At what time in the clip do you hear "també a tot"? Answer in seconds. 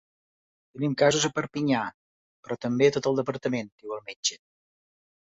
2.65-3.09